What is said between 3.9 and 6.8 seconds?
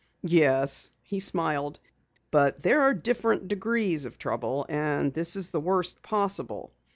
of trouble, and this is the worst possible.